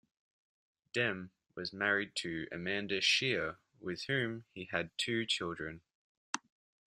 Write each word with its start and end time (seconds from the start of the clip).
Demme 0.93 1.29
was 1.53 1.71
married 1.71 2.15
to 2.15 2.47
Amanda 2.51 3.01
Scheer, 3.01 3.59
with 3.79 4.05
whom 4.05 4.45
he 4.55 4.65
had 4.71 4.89
two 4.97 5.27
children. 5.27 5.81